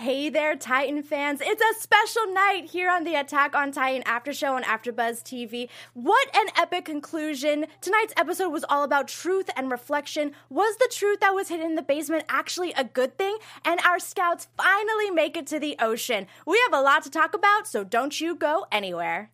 [0.00, 1.42] Hey there, Titan fans.
[1.42, 5.68] It's a special night here on the Attack on Titan After Show on AfterBuzz TV.
[5.92, 7.66] What an epic conclusion.
[7.82, 10.32] Tonight's episode was all about truth and reflection.
[10.48, 13.36] Was the truth that was hidden in the basement actually a good thing?
[13.62, 16.26] And our scouts finally make it to the ocean.
[16.46, 19.30] We have a lot to talk about, so don't you go anywhere.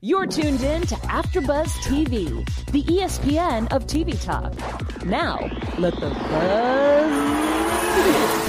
[0.00, 4.52] You're tuned in to AfterBuzz TV, the ESPN of TV talk.
[5.06, 5.38] Now,
[5.78, 7.44] let the buzz
[8.04, 8.43] Hey,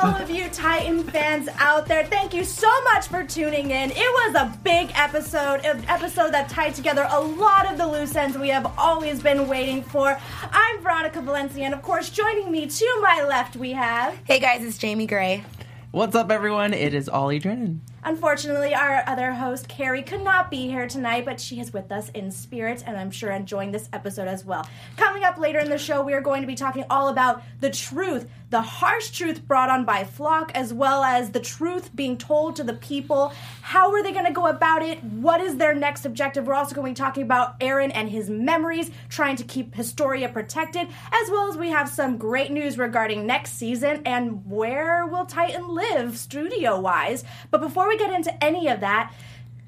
[0.00, 3.90] all of you Titan fans out there, thank you so much for tuning in.
[3.90, 8.14] It was a big episode, an episode that tied together a lot of the loose
[8.14, 10.16] ends we have always been waiting for.
[10.52, 14.16] I'm Veronica Valencia, and of course, joining me to my left, we have.
[14.24, 15.42] Hey guys, it's Jamie Gray.
[15.90, 16.74] What's up, everyone?
[16.74, 17.80] It is Ollie Drennan.
[18.04, 22.08] Unfortunately, our other host, Carrie, could not be here tonight, but she is with us
[22.10, 24.68] in spirit, and I'm sure enjoying this episode as well.
[24.96, 27.70] Coming up later in the show, we are going to be talking all about the
[27.70, 32.56] truth the harsh truth brought on by Floch, as well as the truth being told
[32.56, 33.32] to the people.
[33.60, 35.04] How are they going to go about it?
[35.04, 36.46] What is their next objective?
[36.46, 40.30] We're also going to be talking about Eren and his memories, trying to keep Historia
[40.30, 45.26] protected, as well as we have some great news regarding next season and where will
[45.26, 47.24] Titan live studio wise.
[47.50, 49.12] But before we get into any of that,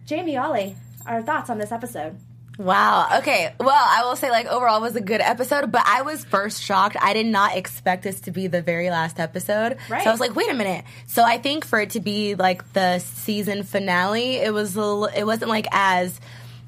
[0.07, 0.77] Jamie Ollie,
[1.07, 2.19] our thoughts on this episode.
[2.59, 3.09] Wow.
[3.19, 3.55] Okay.
[3.59, 6.95] Well, I will say, like, overall was a good episode, but I was first shocked.
[7.01, 9.79] I did not expect this to be the very last episode.
[9.89, 10.03] Right.
[10.03, 10.85] So I was like, wait a minute.
[11.07, 15.07] So I think for it to be like the season finale, it was a little,
[15.07, 16.21] it wasn't like as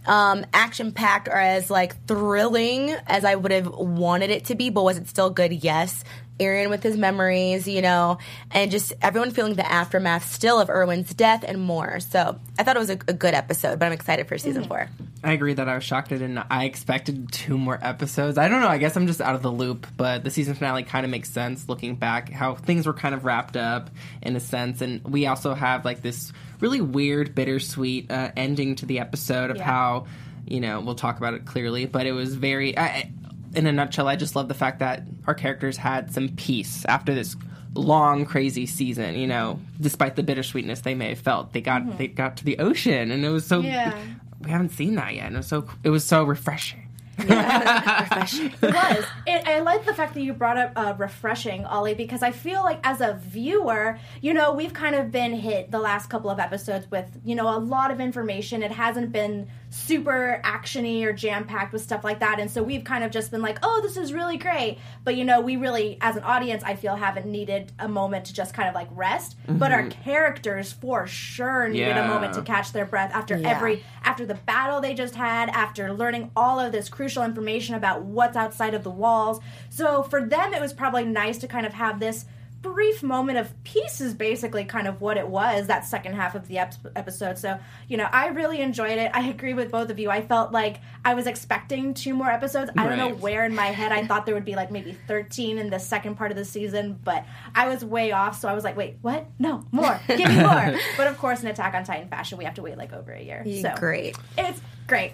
[0.07, 4.71] um, action packed or as like thrilling as I would have wanted it to be,
[4.71, 5.53] but was it still good?
[5.53, 6.05] Yes.
[6.39, 8.19] Eren with his memories, you know,
[8.51, 12.01] and just everyone feeling the aftermath still of Erwin's death and more.
[12.01, 14.69] So I thought it was a, a good episode, but I'm excited for season mm-hmm.
[14.69, 14.89] four.
[15.25, 18.39] I agree that I was shocked and I expected two more episodes.
[18.39, 18.69] I don't know.
[18.69, 21.31] I guess I'm just out of the loop, but the season finale kind of makes
[21.31, 25.27] sense looking back how things were kind of wrapped up in a sense, and we
[25.27, 29.65] also have like this really weird, bittersweet uh, ending to the episode of yeah.
[29.65, 30.07] how
[30.47, 32.77] you know we'll talk about it clearly, but it was very.
[32.77, 33.13] I,
[33.55, 37.15] in a nutshell, I just love the fact that our characters had some peace after
[37.15, 37.37] this
[37.75, 41.97] long crazy season you know despite the bittersweetness they may have felt they got mm-hmm.
[41.97, 43.97] they got to the ocean and it was so yeah.
[44.41, 46.83] we haven't seen that yet and it was so it was so refreshing
[47.19, 48.47] refreshing.
[48.47, 49.05] It was.
[49.27, 52.63] It, I like the fact that you brought up uh, refreshing, Ollie, because I feel
[52.63, 56.39] like as a viewer, you know, we've kind of been hit the last couple of
[56.39, 58.63] episodes with, you know, a lot of information.
[58.63, 62.85] It hasn't been super actiony or jam packed with stuff like that, and so we've
[62.85, 64.79] kind of just been like, oh, this is really great.
[65.03, 68.35] But you know, we really, as an audience, I feel haven't needed a moment to
[68.35, 69.37] just kind of like rest.
[69.43, 69.59] Mm-hmm.
[69.59, 70.03] But our mm-hmm.
[70.03, 72.05] characters, for sure, needed yeah.
[72.05, 73.49] a moment to catch their breath after yeah.
[73.49, 78.03] every after the battle they just had, after learning all of this crucial information about
[78.03, 79.41] what's outside of the walls.
[79.71, 82.27] So for them, it was probably nice to kind of have this
[82.63, 86.47] brief moment of peace is basically kind of what it was that second half of
[86.49, 87.39] the episode.
[87.39, 87.59] So
[87.89, 89.11] you know i really enjoyed it.
[89.13, 90.11] I agree with both of you.
[90.11, 92.71] I felt like i was expecting two more episodes.
[92.77, 95.59] I don't know where in my head i thought there would be like maybe 13
[95.59, 97.25] in the second part of the season but
[97.55, 99.27] i was way off so i was like wait what?
[99.39, 100.01] No more.
[100.07, 100.75] Give me more.
[100.97, 103.23] But of course in attack on titan fashion we have to wait like over a
[103.23, 103.45] year.
[103.63, 104.17] So great.
[104.39, 105.13] it's great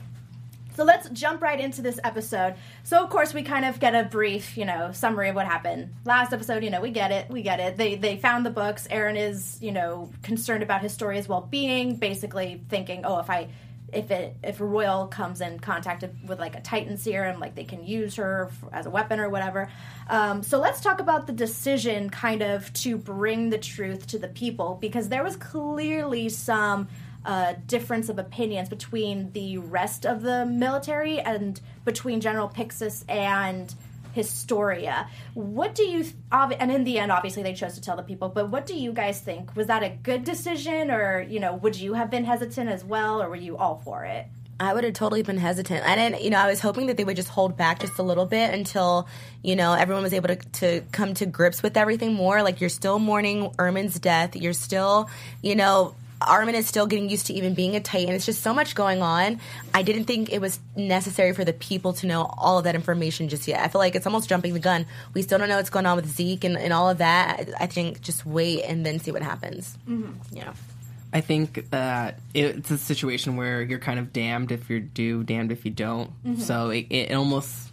[0.78, 2.54] so let's jump right into this episode.
[2.84, 5.92] So of course we kind of get a brief, you know, summary of what happened.
[6.04, 7.76] Last episode, you know, we get it, we get it.
[7.76, 8.86] They they found the books.
[8.88, 13.48] Eren is, you know, concerned about Historia's well-being, basically thinking, "Oh, if I
[13.92, 17.64] if it if a royal comes in contact with like a titan serum like they
[17.64, 19.70] can use her as a weapon or whatever
[20.10, 24.28] um, so let's talk about the decision kind of to bring the truth to the
[24.28, 26.86] people because there was clearly some
[27.28, 33.74] uh, difference of opinions between the rest of the military and between General Pixis and
[34.14, 35.08] Historia.
[35.34, 38.30] What do you, ob- and in the end, obviously they chose to tell the people,
[38.30, 39.54] but what do you guys think?
[39.54, 43.22] Was that a good decision, or, you know, would you have been hesitant as well,
[43.22, 44.26] or were you all for it?
[44.58, 45.86] I would have totally been hesitant.
[45.86, 48.02] I didn't, you know, I was hoping that they would just hold back just a
[48.02, 49.06] little bit until,
[49.42, 52.42] you know, everyone was able to, to come to grips with everything more.
[52.42, 54.34] Like, you're still mourning Erwin's death.
[54.34, 55.10] You're still,
[55.42, 58.14] you know, Armin is still getting used to even being a Titan.
[58.14, 59.40] It's just so much going on.
[59.72, 63.28] I didn't think it was necessary for the people to know all of that information
[63.28, 63.60] just yet.
[63.60, 64.86] I feel like it's almost jumping the gun.
[65.14, 67.48] We still don't know what's going on with Zeke and, and all of that.
[67.60, 69.76] I think just wait and then see what happens.
[69.88, 70.36] Mm-hmm.
[70.36, 70.52] Yeah.
[71.12, 75.52] I think that it's a situation where you're kind of damned if you do, damned
[75.52, 76.10] if you don't.
[76.24, 76.40] Mhm.
[76.40, 77.67] So it, it almost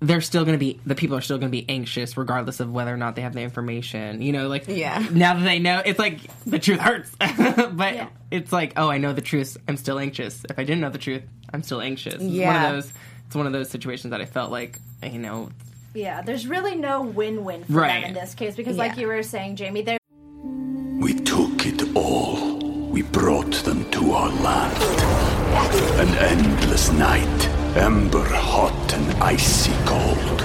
[0.00, 2.72] they're still going to be the people are still going to be anxious regardless of
[2.72, 4.22] whether or not they have the information.
[4.22, 5.06] You know, like Yeah.
[5.12, 9.12] now that they know, it's like the truth hurts, but it's like oh, I know
[9.12, 9.56] the truth.
[9.68, 10.42] I'm still anxious.
[10.48, 12.14] If I didn't know the truth, I'm still anxious.
[12.14, 12.66] It's one Yeah.
[12.68, 12.92] of those.
[13.26, 15.50] It's one of those situations that I felt like you know.
[15.94, 18.00] Yeah, there's really no win-win for Right.
[18.02, 19.98] them in this case because, like you were saying, Jamie, there
[21.00, 22.58] We took it all.
[22.90, 24.82] We brought them to our land.
[26.00, 30.40] An endless night, ember hot and icy cold.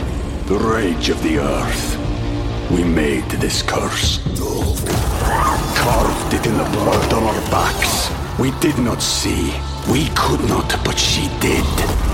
[0.48, 1.98] The rage of the earth.
[2.72, 4.19] We made this curse.
[5.75, 8.10] Carved it in the blood on our backs.
[8.39, 9.54] We did not see.
[9.92, 11.66] We could not, but she did.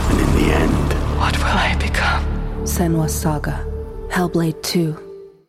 [0.10, 2.24] And in the end, What will I become?
[2.64, 3.66] Senua's Saga.
[4.10, 4.98] Hellblade 2.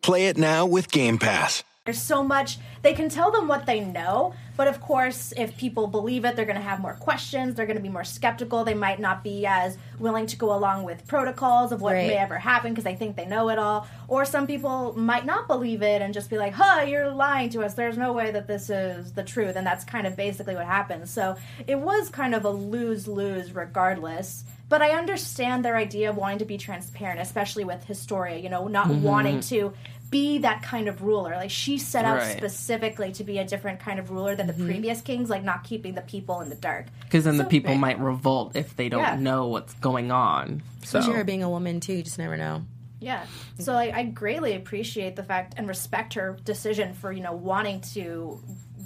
[0.01, 1.63] Play it now with Game Pass.
[1.85, 5.87] there's so much they can tell them what they know, but of course, if people
[5.87, 7.55] believe it, they're going to have more questions.
[7.55, 8.63] They're going to be more skeptical.
[8.63, 12.07] They might not be as willing to go along with protocols of what Right.
[12.07, 13.87] may ever happen because they think they know it all.
[14.07, 17.63] Or some people might not believe it and just be like, "Huh, you're lying to
[17.63, 17.73] us.
[17.73, 21.09] There's no way that this is the truth." And that's kind of basically what happens.
[21.09, 21.35] So
[21.67, 24.43] it was kind of a lose lose, regardless.
[24.69, 28.37] But I understand their idea of wanting to be transparent, especially with Historia.
[28.37, 29.01] You know, not Mhm.
[29.01, 29.73] wanting to
[30.13, 31.31] be that kind of ruler.
[31.35, 32.37] Like she set out Right.
[32.37, 35.95] specifically to be a different kind of ruler than the previous kings, like not keeping
[35.95, 36.85] the people in the dark.
[37.03, 39.15] Because then the So- people might revolt if they don't Yeah.
[39.15, 40.61] know what's going on.
[40.83, 41.93] So Especially her being a woman, too.
[41.93, 42.61] You just never know.
[42.99, 43.25] Yeah.
[43.59, 47.81] So like, I greatly appreciate the fact and respect her decision for you know wanting
[47.93, 48.39] to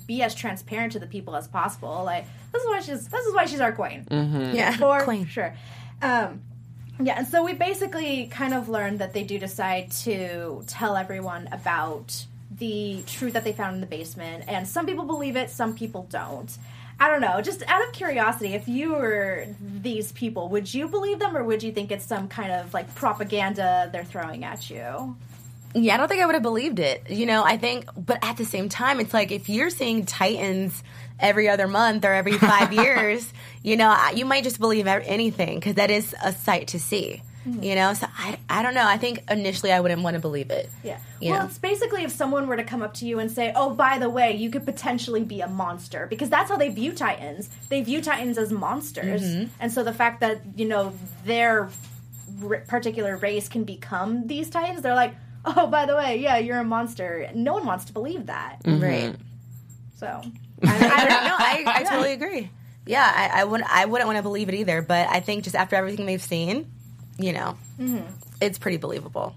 [0.08, 2.02] be as transparent to the people as possible.
[2.06, 4.06] Like this is why she's this is why she's our queen.
[4.10, 4.54] Mhm.
[4.56, 5.28] Yeah, for queen.
[5.28, 5.54] sure.
[6.02, 6.42] Um,
[7.02, 11.48] yeah, and so we basically kind of learned that they do decide to tell everyone
[11.52, 15.76] about the truth that they found in the basement, and some people believe it, some
[15.76, 16.58] people don't.
[17.00, 17.42] I don't know.
[17.42, 21.62] Just out of curiosity, if you were these people, would you believe them, or would
[21.62, 25.16] you think it's some kind of like propaganda they're throwing at you?
[25.84, 27.10] Yeah, I don't think I would have believed it.
[27.10, 30.84] You know, I think, but at the same time, it's like if you're seeing Titans
[31.20, 33.32] every other month or every five years,
[33.64, 37.22] you know, you might just believe anything because that is a sight to see.
[37.48, 37.64] Mhm.
[37.64, 38.86] You know, so I, I don't know.
[38.86, 40.70] I think initially I wouldn't want to believe it.
[40.84, 40.98] Yeah.
[41.22, 41.46] You well, know?
[41.46, 44.10] it's basically if someone were to come up to you and say, "Oh, by the
[44.10, 47.50] way, you could potentially be a monster," because that's how they view Titans.
[47.70, 49.50] They view Titans as monsters, Mhm.
[49.62, 50.92] and so the fact that you know
[51.26, 51.70] their
[52.44, 56.60] r- particular race can become these Titans, they're like, "Oh, by the way, yeah, you're
[56.60, 59.16] a monster." No one wants to believe that, Right.
[59.96, 60.06] So
[60.64, 61.36] I, I don't know.
[61.38, 62.50] I, I totally agree.
[62.86, 63.70] Yeah, I, I wouldn't.
[63.70, 64.82] I wouldn't want to believe it either.
[64.82, 66.72] But I think just after everything they've seen,
[67.18, 68.04] you know, Mhm.
[68.42, 69.36] it's pretty believable.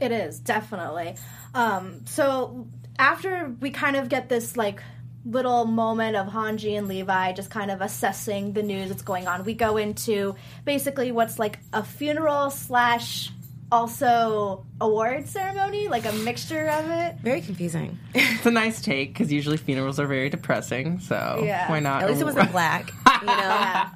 [0.00, 1.14] It is definitely.
[1.54, 2.66] Um, so
[2.98, 4.82] after we kind of get this like
[5.24, 9.44] little moment of Hanji and Levi just kind of assessing the news that's going on,
[9.44, 13.30] we go into basically what's like a funeral slash
[13.72, 17.16] also award ceremony, like a mixture of it.
[17.22, 17.98] Very confusing.
[18.14, 21.00] it's a nice take because usually funerals are very depressing.
[21.00, 21.68] So Yeah.
[21.70, 22.02] why not?
[22.02, 22.92] At least it wasn't black.
[23.20, 23.32] You know,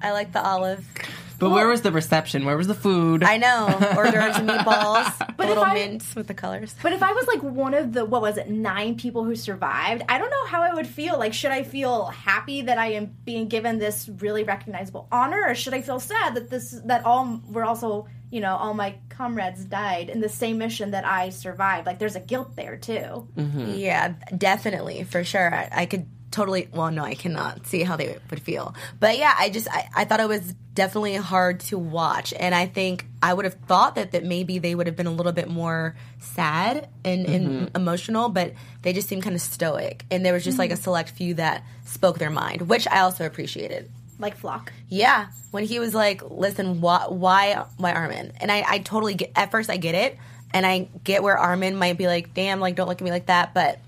[0.03, 0.85] I like the olive.
[1.41, 2.45] But where was the reception?
[2.45, 3.23] Where was the food?
[3.23, 3.69] I know.
[3.95, 5.13] Hors d'oeuvres and meatballs.
[5.39, 6.75] But little if I- mints with the colors.
[6.83, 10.03] But if I was like one of the what was it nine people who survived,
[10.09, 11.17] I don't know how I would feel.
[11.17, 15.55] Like, should I feel happy that I am being given this really recognizable honor, or
[15.55, 19.65] should I feel sad that this that all we're also you know all my comrades
[19.65, 21.87] died in the same mission that I survived?
[21.87, 23.29] Like, there's a guilt there too.
[23.37, 25.55] Yeah, definitely, for sure.
[25.55, 28.75] I, I could totally, well, no, I cannot see how they would feel.
[29.01, 32.35] But yeah, I just, I, I thought it was definitely hard to watch.
[32.39, 35.11] And I think I would have thought that, that maybe they would have been a
[35.13, 37.77] little bit more sad and, and Mhm.
[37.77, 40.05] emotional, but they just seemed kind of stoic.
[40.11, 43.25] And there was just like a select few that spoke their mind, which I also
[43.25, 43.91] appreciated.
[44.19, 44.69] Like Floch.
[44.89, 49.33] Yeah, when he was like, "Listen, why, why, why Armin?" And I, I totally get.
[49.37, 50.19] At first, I get it,
[50.53, 53.27] and I get where Armin might be like, "Damn, like don't look at me like
[53.27, 53.79] that," but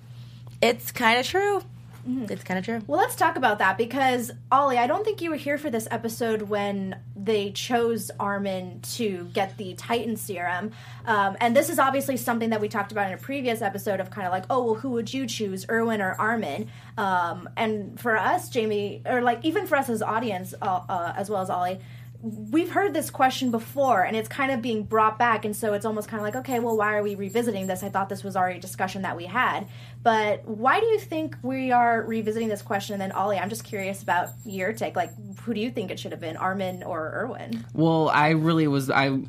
[0.63, 1.63] it's kind of true.
[2.07, 2.81] It's kind of true.
[2.87, 5.87] Well, let's talk about that because Ollie, I don't think you were here for this
[5.91, 10.73] episode when they chose Armin to get the Titan serum,
[11.07, 14.11] um, and this is obviously something that we talked about in a previous episode of
[14.11, 16.71] kind of like, oh, well, who would you choose, Erwin or Armin?
[16.97, 21.31] Um, and for us, Jamie, or like even for us as audience, uh, uh, as
[21.31, 21.81] well as Ollie
[22.23, 25.87] we've heard this question before and it's kind of being brought back and so it's
[25.87, 27.83] almost kind of like okay well why are we revisiting this?
[27.83, 29.67] I thought this was already a discussion that we had.
[30.03, 32.95] But why do you think we are revisiting this question?
[32.95, 34.97] And then ollie i'm just curious about your take.
[34.97, 35.11] Like
[35.41, 38.91] who do you think it should have been armin or erwin Well, I really was.
[38.91, 39.21] I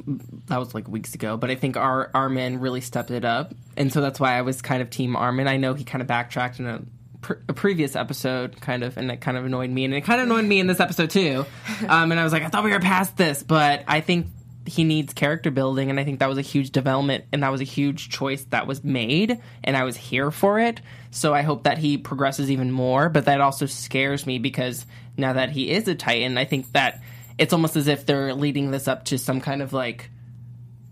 [0.47, 3.91] that was like weeks ago, but I think our Armin really stepped it up, and
[3.91, 5.47] so that's why I was kind of team Armin.
[5.47, 6.81] I know he kind of backtracked in a,
[7.21, 10.21] pr- a previous episode, kind of, and it kind of annoyed me, and it kind
[10.21, 11.45] of annoyed me in this episode too.
[11.87, 14.27] Um, and I was like, I thought we were past this, but I think
[14.67, 17.59] he needs character building, and I think that was a huge development, and that was
[17.59, 20.79] a huge choice that was made, and I was here for it.
[21.09, 24.85] So I hope that he progresses even more, but that also scares me because
[25.17, 27.01] now that he is a Titan, I think that
[27.37, 30.11] it's almost as if they're leading this up to some kind of like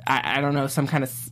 [0.06, 1.30] I, I don't know some kind of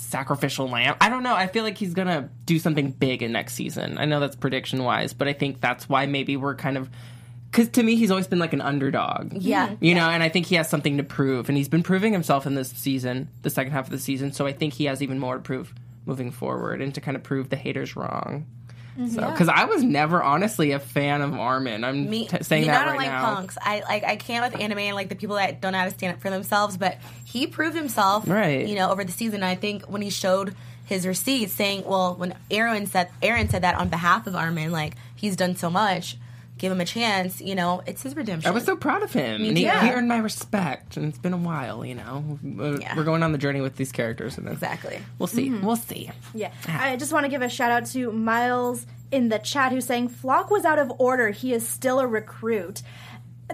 [0.00, 0.96] sacrificial lamb.
[1.00, 1.34] I don't know.
[1.34, 3.98] I feel like he's gonna do something big in next season.
[3.98, 6.88] I know that's prediction wise, but I think that's why maybe we're kind of
[7.50, 9.32] because to me he's always been like an underdog.
[9.34, 9.68] Yeah.
[9.68, 9.84] Mm-hmm.
[9.84, 12.46] you know, and I think he has something to prove, and he's been proving himself
[12.46, 14.32] in this season, the second half of the season.
[14.32, 15.74] So I think he has even more to prove
[16.06, 18.46] moving forward, and to kind of prove the haters wrong.
[18.98, 19.08] Mm-hmm.
[19.08, 21.84] So, because I was never honestly a fan of Armin.
[21.84, 23.34] I'm Me, t- saying you that know, I don't right like now.
[23.34, 23.56] punks.
[23.60, 25.90] I like I can't with anime and like the people that don't know how to
[25.90, 26.76] stand up for themselves.
[26.76, 28.66] But he proved himself, Right.
[28.66, 29.42] You know, over the season.
[29.42, 30.54] I think when he showed
[30.84, 34.96] his receipts, saying, "Well, when Eren said Eren said that on behalf of Armin, like
[35.14, 36.16] he's done so much,
[36.60, 38.48] give him a chance." You know, it's his redemption.
[38.48, 39.42] I was so proud of him.
[39.42, 39.70] And he, too.
[39.70, 40.96] he earned my respect.
[40.96, 42.38] And it's been a while, you know.
[42.42, 42.96] We're Yeah.
[42.96, 44.38] we're going on the journey with these characters.
[44.38, 45.00] And then exactly.
[45.18, 45.48] We'll see.
[45.48, 45.66] Mm-hmm.
[45.66, 46.10] We'll see.
[46.34, 46.52] Yeah.
[46.68, 50.10] I just want to give a shout out to Miles in the chat who's saying
[50.10, 51.30] Floch was out of order.
[51.30, 52.82] He is still a recruit.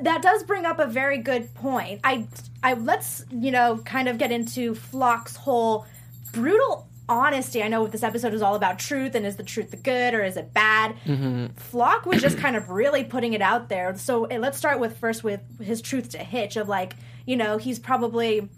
[0.00, 2.00] That does bring up a very good point.
[2.04, 2.26] I
[2.62, 5.86] I let's, you know, kind of get into Floch's whole
[6.32, 7.62] brutal honesty.
[7.62, 10.14] I know what this episode is all about truth and is the truth the good
[10.14, 10.96] or is it bad?
[11.06, 13.96] Floch was just kind of really putting it out there.
[13.96, 16.94] So eh, let's start with first with his truth to Hitch of like,
[17.24, 18.48] you know, he's probably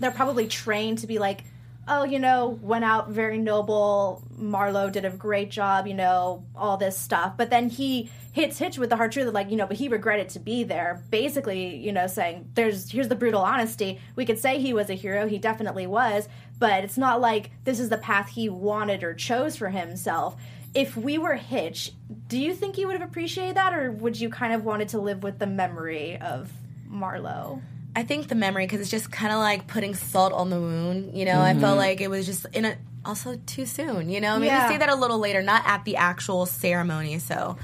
[0.00, 1.44] they're probably trained to be like,
[1.88, 4.22] oh, you know, went out very noble.
[4.38, 7.36] Marlo did a great job, you know, all this stuff.
[7.36, 9.88] But then he hits Hitch with the hard truth of like, you know, but he
[9.88, 11.02] regretted to be there.
[11.10, 14.00] Basically, you know, saying there's here's the brutal honesty.
[14.16, 15.28] We could say he was a hero.
[15.28, 19.56] He definitely was, but it's not like this is the path he wanted or chose
[19.56, 20.36] for himself.
[20.74, 21.92] If we were Hitch,
[22.28, 24.98] do you think you would have appreciated that, or would you kind of wanted to
[24.98, 26.50] live with the memory of
[26.90, 27.60] Marlo?
[27.94, 31.16] I think the memory because it's just kind of like putting salt on the wound.
[31.16, 31.76] You know, I felt mm-hmm.
[31.76, 34.08] like it was just in a also too soon.
[34.08, 34.68] You know, maybe Yeah.
[34.68, 37.18] say that a little later, not at the actual ceremony.
[37.18, 37.56] So,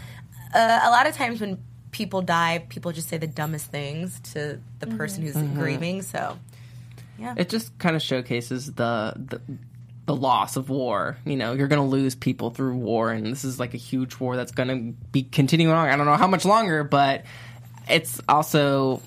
[0.55, 1.59] uh, a lot of times when
[1.91, 6.03] people die, people just say the dumbest things to the person who's grieving.
[6.03, 6.39] So,
[7.19, 9.41] yeah, It just kind of showcases the, the
[10.07, 11.19] the loss of war.
[11.27, 14.19] You know, you're going to lose people through war, and this is like a huge
[14.19, 15.87] war that's going to be continuing on.
[15.89, 17.25] I don't know how much longer, but
[17.89, 19.03] it's also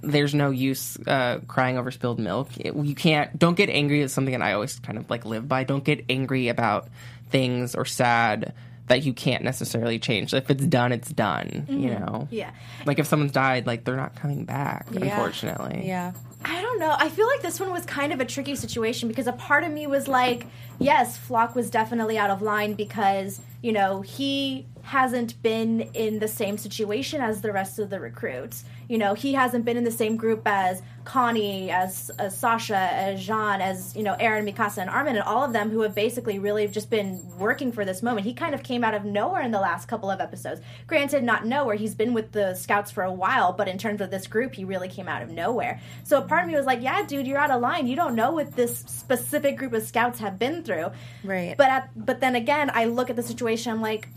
[0.00, 2.48] there's no use uh, crying over spilled milk.
[2.58, 3.36] It- you can't.
[3.38, 5.64] Don't get angry at something that I always kind of like live by.
[5.64, 6.88] Don't get angry about
[7.30, 8.52] things or sad
[8.86, 10.34] that you can't necessarily change.
[10.34, 11.66] If it's done, it's done.
[11.68, 12.04] You mm-hmm.
[12.04, 12.28] know.
[12.30, 12.50] Yeah.
[12.84, 14.86] Like if someone's died, like they're not coming back.
[14.90, 15.86] Unfortunately.
[15.86, 16.12] yeah.
[16.44, 16.94] I don't know.
[16.98, 19.72] I feel like this one was kind of a tricky situation because a part of
[19.72, 20.46] me was like,
[20.78, 26.28] yes, Floch was definitely out of line because, you know, he hasn't been in the
[26.28, 28.64] same situation as the rest of the recruits.
[28.88, 33.24] You know, he hasn't been in the same group as Connie, as, as Sasha, as
[33.24, 36.38] Jean, as, you know, Eren, Mikasa, and Armin, and all of them who have basically
[36.38, 38.26] really just been working for this moment.
[38.26, 40.60] He kind of came out of nowhere in the last couple of episodes.
[40.86, 41.76] Granted, not nowhere.
[41.76, 44.64] He's been with the scouts for a while, but in terms of this group, he
[44.64, 45.80] really came out of nowhere.
[46.04, 47.86] So a part of me was like, yeah, dude, you're out of line.
[47.86, 50.90] You don't know what this specific group of scouts have been through.
[51.22, 51.54] Right.
[51.56, 53.72] But at, but then again, I look at the situation.
[53.72, 54.08] I'm like,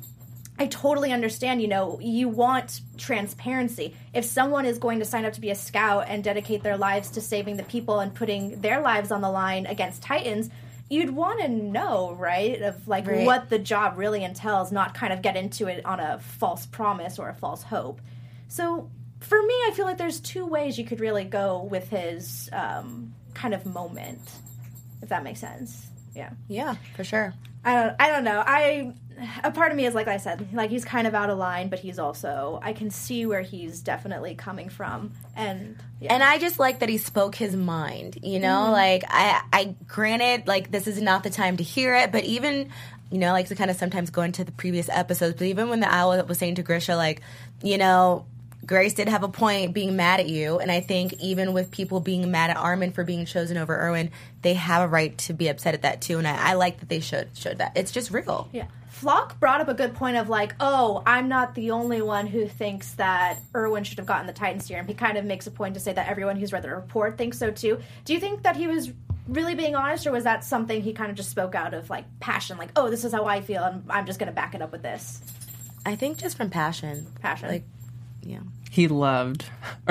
[0.59, 1.61] I totally understand.
[1.61, 3.95] You know, you want transparency.
[4.13, 7.11] If someone is going to sign up to be a scout and dedicate their lives
[7.11, 10.49] to saving the people and putting their lives on the line against Titans,
[10.89, 12.61] you'd want to know, right?
[12.61, 13.25] Of like Right.
[13.25, 17.19] what the job really entails, not kind of get into it on a false promise
[17.19, 18.01] or a false hope.
[18.47, 22.49] So for me, I feel like there's two ways you could really go with his
[22.53, 24.21] um, kind of moment,
[25.01, 25.85] if that makes sense.
[26.15, 26.29] Yeah.
[26.47, 27.33] Yeah, for sure.
[27.65, 28.43] I don't I don't know.
[28.45, 28.93] I
[29.43, 31.69] a part of me is like I said, like he's kind of out of line,
[31.69, 35.13] but he's also I can see where he's definitely coming from.
[35.35, 36.13] And yeah.
[36.13, 38.63] And I just like that he spoke his mind, you know?
[38.63, 38.71] Mm-hmm.
[38.71, 42.69] Like I I granted like this is not the time to hear it, but even
[43.09, 45.79] you know, like to kind of sometimes go into the previous episodes, but even when
[45.79, 47.21] the owl was saying to Grisha, like,
[47.63, 48.25] you know,
[48.65, 52.01] Grace did have a point being mad at you, and I think even with people
[52.01, 55.47] being mad at Armin for being chosen over Erwin, they have a right to be
[55.47, 57.77] upset at that too, and I, I like that they showed showed that.
[57.77, 58.49] It's just real.
[58.51, 58.65] Yeah.
[59.01, 62.47] Floch brought up a good point of like, oh, I'm not the only one who
[62.47, 64.87] thinks that Erwin should have gotten the Titan serum.
[64.87, 67.37] He kind of makes a point to say that everyone who's read the report thinks
[67.37, 67.79] so too.
[68.05, 68.91] Do you think that he was
[69.27, 72.05] really being honest, or was that something he kind of just spoke out of like
[72.19, 74.61] passion, like, oh, this is how I feel, and I'm just going to back it
[74.61, 75.21] up with this?
[75.85, 77.07] I think just from passion.
[77.21, 77.49] Passion.
[77.49, 77.65] Like,
[78.23, 78.39] yeah.
[78.71, 79.45] He loved.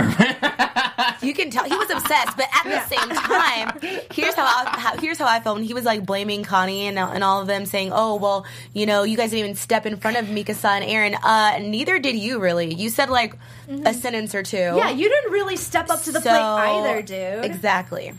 [1.22, 3.78] You can tell he was obsessed, but at the same time,
[4.12, 6.98] here's how, I, how here's how I felt when he was like blaming Connie and,
[6.98, 9.96] and all of them, saying, "Oh, well, you know, you guys didn't even step in
[9.96, 11.18] front of Mikasa and Eren.
[11.22, 12.72] Uh, neither did you, really.
[12.74, 13.36] You said like
[13.84, 14.56] a sentence or two.
[14.56, 17.44] Yeah, you didn't really step up to the So- plate either, dude.
[17.44, 18.12] Exactly.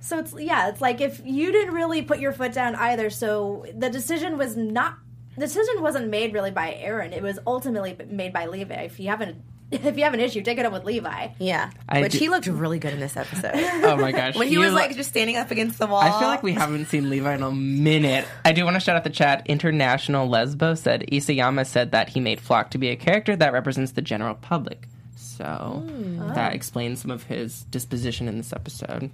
[0.00, 3.10] So it's yeah, it's like if you didn't really put your foot down either.
[3.10, 4.94] So the decision was not
[5.36, 7.12] the decision wasn't made really by Eren.
[7.12, 8.74] It was ultimately made by Levi.
[8.74, 9.42] If you haven't
[9.84, 11.28] if you have an issue, take it up with Levi.
[11.38, 13.52] Yeah, I which do- he looked really good in this episode.
[13.82, 14.34] Oh my gosh.
[14.36, 16.00] when he You- was like just standing up against the wall.
[16.00, 18.26] I feel like we haven't seen Levi in a minute.
[18.44, 19.46] I do want to shout out the chat.
[19.46, 23.92] International Lesbo said Isayama said that he made Floch to be a character that represents
[23.92, 24.88] the general public.
[25.16, 26.18] So hmm.
[26.34, 26.54] that oh.
[26.54, 29.10] explains some of his disposition in this episode.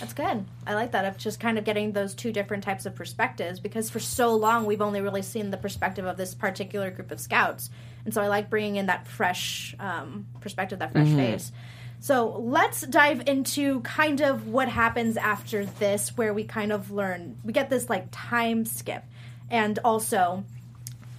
[0.00, 0.44] That's good.
[0.66, 3.90] I like that of just kind of getting those two different types of perspectives because
[3.90, 7.70] for so long we've only really seen the perspective of this particular group of scouts,
[8.04, 11.52] and so I like bringing in that fresh um, perspective, that fresh face.
[12.00, 17.38] So let's dive into kind of what happens after this, where we kind of learn
[17.44, 19.04] we get this like time skip,
[19.50, 20.44] and also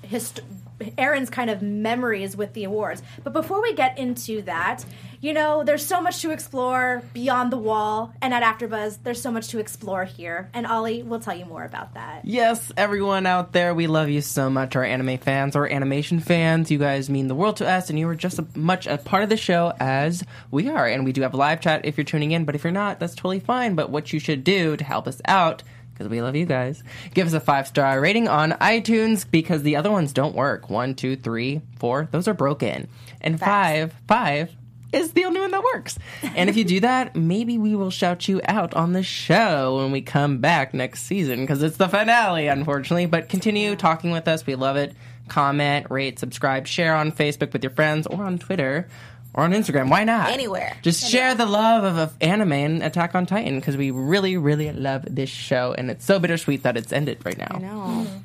[0.03, 0.41] hist-
[0.79, 3.01] Eren's kind of memories with the awards.
[3.23, 4.83] But before we get into that,
[5.21, 9.31] you know, there's so much to explore beyond the wall, and at AfterBuzz, there's so
[9.31, 10.49] much to explore here.
[10.53, 12.25] And Ollie will tell you more about that.
[12.25, 16.69] Yes, everyone out there, we love you so much, our anime fans, our animation fans.
[16.69, 19.23] You guys mean the world to us, and you are just as much a part
[19.23, 20.85] of the show as we are.
[20.85, 22.99] And we do have a live chat if you're tuning in, but if you're not,
[22.99, 23.75] that's totally fine.
[23.75, 25.63] But what you should do to help us out,
[25.95, 26.83] because we love you guys,
[27.13, 30.69] give us a five star rating on iTunes because the other ones don't work.
[30.69, 32.89] One, two, three, four, those are broken.
[33.21, 34.53] And five, five
[34.91, 35.97] is the only one that works.
[36.35, 39.91] And if you do that, maybe we will shout you out on the show when
[39.91, 43.05] we come back next season because it's the finale, unfortunately.
[43.05, 44.45] But continue talking with us.
[44.45, 44.93] We love it.
[45.27, 48.87] Comment, rate, subscribe, share on Facebook with your friends or on Twitter
[49.35, 49.89] or on Instagram.
[49.89, 50.31] Why not?
[50.31, 50.77] Anywhere.
[50.81, 54.71] Just share the love of, of anime and Attack on Titan because we really, really
[54.71, 55.75] love this show.
[55.77, 57.57] And it's so bittersweet that it's ended right now.
[57.59, 57.67] no.
[57.67, 58.17] Mm-hmm.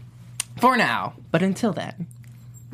[0.61, 1.15] For now.
[1.31, 2.07] But until then,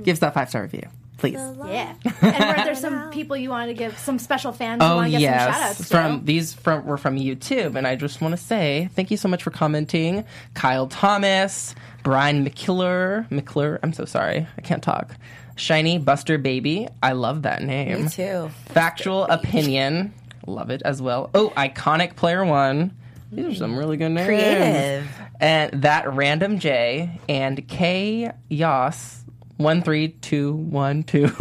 [0.02, 0.82] give us that five star review,
[1.18, 1.34] please.
[1.34, 1.94] Yeah.
[2.20, 4.96] and were there some people you wanted to give, some special fans oh, you Oh
[4.96, 7.94] want to give some shout yes, outs from these from were from YouTube, and I
[7.96, 13.78] just want to say thank you so much for commenting, Kyle Thomas, Brian McClure, McClure.
[13.82, 15.14] I'm so sorry, I can't talk.
[15.56, 18.04] Shiny Buster Baby, I love that name.
[18.04, 18.50] Me too.
[18.66, 20.14] Factual opinion,
[20.46, 21.30] love it as well.
[21.34, 22.94] Oh, iconic player one.
[23.32, 24.26] These are some really good names.
[24.26, 25.10] Creative.
[25.40, 29.24] And that random J and K Yas.
[29.56, 31.24] One three two one two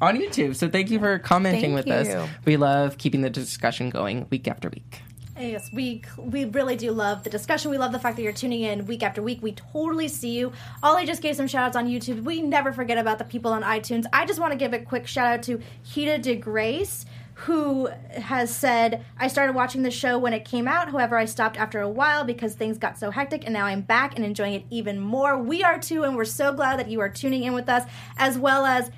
[0.00, 0.56] on YouTube.
[0.56, 1.92] So thank you for commenting Thank with you.
[2.14, 2.28] us.
[2.46, 5.02] We love keeping the discussion going week after week.
[5.38, 7.70] Yes, we we really do love the discussion.
[7.70, 9.42] We love the fact that you're tuning in week after week.
[9.42, 10.52] We totally see you.
[10.82, 12.22] Ollie just gave some shout outs on YouTube.
[12.22, 14.04] We never forget about the people on iTunes.
[14.12, 18.54] I just want to give a quick shout out to Hita de Grace, who has
[18.54, 20.90] said, I started watching the show when it came out.
[20.90, 24.14] However, I stopped after a while because things got so hectic, and now I'm back
[24.16, 25.38] and enjoying it even more.
[25.38, 28.36] We are too, and we're so glad that you are tuning in with us, as
[28.36, 28.90] well as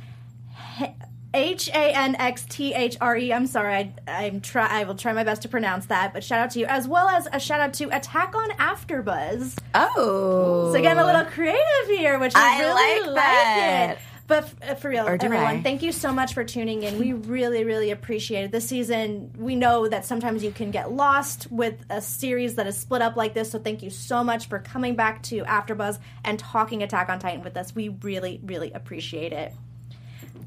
[1.35, 3.33] H A N X T H R E.
[3.33, 4.67] I'm sorry, I, I'm try.
[4.67, 6.15] I will try my best to pronounce that.
[6.15, 9.59] But shout out to you, as well as a shout out to Attack on AfterBuzz.
[9.75, 10.73] Oh.
[10.73, 13.99] So getting a little creative here, which I, I really like like, it.
[14.27, 15.63] But f- uh, for real, everyone, I?
[15.63, 16.99] thank you so much for tuning in.
[16.99, 18.53] We really, really appreciate it.
[18.53, 22.79] This season, we know that sometimes you can get lost with a series that is
[22.79, 23.51] split up like this.
[23.51, 27.45] So thank you so much for coming back to AfterBuzz and talking Attack on Titan
[27.45, 27.75] with us.
[27.75, 29.53] We really, really appreciate it.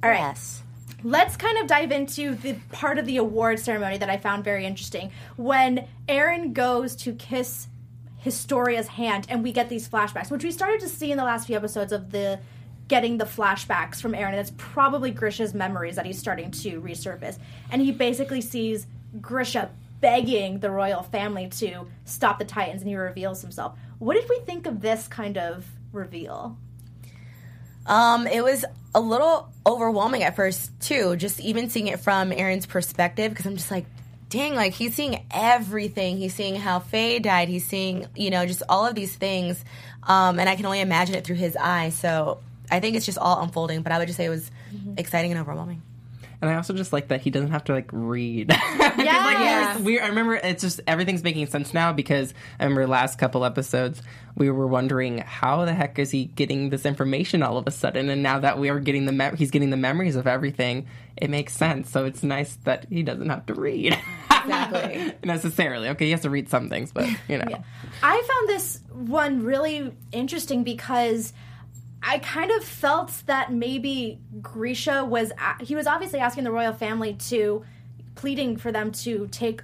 [0.02, 0.64] All right Yes.
[1.04, 4.66] Let's kind of dive into the part of the award ceremony that I found very
[4.66, 5.12] interesting.
[5.36, 7.68] When Eren goes to kiss
[8.18, 11.48] Historia's hand, and we get these flashbacks, which we started to see in the last
[11.48, 12.40] few episodes of the
[12.88, 17.38] getting the flashbacks from Eren, and it's probably Grisha's memories that he's starting to resurface.
[17.72, 18.88] And he basically sees
[19.22, 19.70] Grisha
[20.02, 23.78] begging the royal family to stop the Titans, and he reveals himself.
[24.00, 26.58] What did we think of this kind of reveal?
[27.88, 32.66] Um, it was a little overwhelming at first too, just even seeing it from Eren's
[32.66, 33.86] perspective, because I'm just like,
[34.30, 36.18] dang, like he's seeing everything.
[36.18, 37.48] He's seeing how Faye died.
[37.48, 39.64] He's seeing, you know, just all of these things.
[40.04, 41.96] Um, and I can only imagine it through his eyes.
[41.96, 43.82] So I think it's just all unfolding.
[43.84, 44.52] But I would just say it was
[44.98, 45.82] exciting and overwhelming.
[46.42, 48.56] And I also just like that he doesn't have to like read.
[48.98, 49.76] Yeah.
[49.76, 50.00] like, was.
[50.02, 54.02] I remember it's just everything's making sense now because I remember last couple episodes
[54.36, 58.10] we were wondering how the heck is he getting this information all of a sudden,
[58.10, 61.30] and now that we are getting the mem- he's getting the memories of everything, it
[61.30, 61.92] makes sense.
[61.92, 63.98] So it's nice that he doesn't have to read
[64.32, 65.14] Exactly.
[65.24, 65.90] necessarily.
[65.90, 67.46] Okay, he has to read some things, but you know.
[68.04, 71.34] I found this one really interesting because
[72.02, 75.32] I kind of felt that maybe Grisha was
[75.62, 77.66] he was obviously asking the royal family to
[78.16, 79.62] pleading for them to take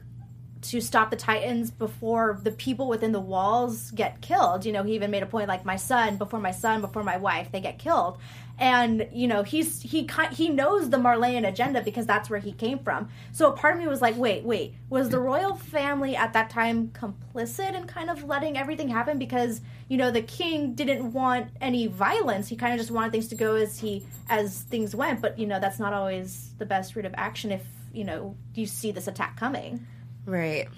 [0.61, 4.65] to stop the titans before the people within the walls get killed.
[4.65, 7.17] You know, he even made a point like my son before my son before my
[7.17, 8.17] wife they get killed.
[8.59, 12.79] And you know he's he he knows the Marleyan agenda because that's where he came
[12.79, 13.09] from.
[13.31, 16.49] So a part of me was like, wait, wait, was the royal family at that
[16.51, 21.49] time complicit in kind of letting everything happen because you know the king didn't want
[21.61, 22.47] any violence.
[22.47, 25.19] He kind of just wanted things to go as he as things went.
[25.19, 28.67] But you know that's not always the best route of action if you know you
[28.67, 29.85] see this attack coming.
[30.25, 30.69] Right.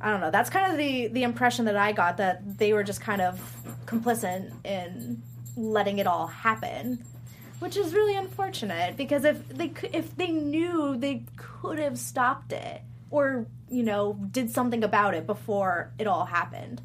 [0.00, 0.30] I don't know.
[0.30, 3.40] That's kind of the the impression that I got that they were just kind of
[3.86, 5.22] complicit in
[5.58, 7.04] letting it all happen,
[7.58, 12.82] which is really unfortunate because if they if they knew they could have stopped it
[13.10, 16.80] or you know did something about it before it all happened.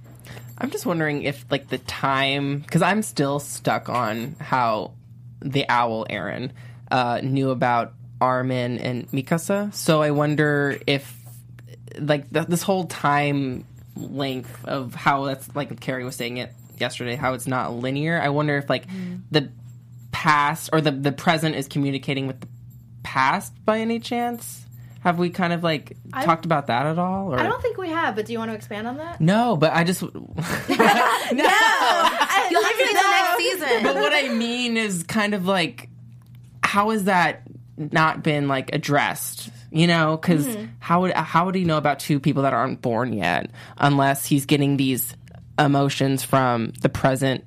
[0.57, 4.93] I'm just wondering if like the time because I'm still stuck on how
[5.39, 6.51] the owl Eren
[6.89, 9.73] uh, knew about Armin and Mikasa.
[9.73, 11.15] So I wonder if
[11.99, 17.15] like th- this whole time length of how that's like Carrie was saying it yesterday,
[17.15, 18.21] how it's not linear.
[18.21, 18.85] I wonder if like
[19.31, 19.51] the
[20.11, 22.47] past or the the present is communicating with the
[23.03, 24.61] past by any chance.
[25.01, 27.33] Have we kind of like talked about that at all?
[27.33, 27.37] Or?
[27.37, 29.19] I don't think we have, but do you want to expand on that?
[29.19, 30.13] No, but I just no.
[30.17, 30.23] You'll
[32.63, 33.83] have to the next season.
[33.83, 35.89] but what I mean is kind of like,
[36.63, 37.41] how has that
[37.77, 39.49] not been like addressed?
[39.71, 40.67] You know, because mm-hmm.
[40.79, 44.45] how would how would he know about two people that aren't born yet unless he's
[44.45, 45.17] getting these
[45.59, 47.43] emotions from the present?